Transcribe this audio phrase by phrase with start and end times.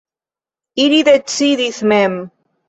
[0.85, 2.17] Ili decidis mem.